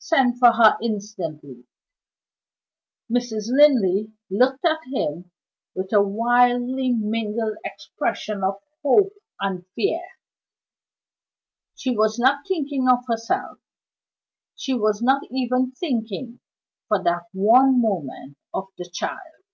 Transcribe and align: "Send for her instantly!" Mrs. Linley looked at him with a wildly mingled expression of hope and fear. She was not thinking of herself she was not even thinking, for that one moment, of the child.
"Send 0.00 0.40
for 0.40 0.54
her 0.54 0.76
instantly!" 0.82 1.64
Mrs. 3.08 3.44
Linley 3.48 4.12
looked 4.28 4.64
at 4.64 4.80
him 4.92 5.30
with 5.72 5.92
a 5.92 6.02
wildly 6.02 6.88
mingled 6.90 7.58
expression 7.64 8.42
of 8.42 8.56
hope 8.82 9.12
and 9.38 9.64
fear. 9.76 10.02
She 11.76 11.96
was 11.96 12.18
not 12.18 12.44
thinking 12.48 12.88
of 12.88 13.06
herself 13.06 13.58
she 14.56 14.74
was 14.74 15.00
not 15.00 15.22
even 15.30 15.70
thinking, 15.70 16.40
for 16.88 17.00
that 17.00 17.28
one 17.32 17.80
moment, 17.80 18.36
of 18.52 18.66
the 18.78 18.84
child. 18.92 19.44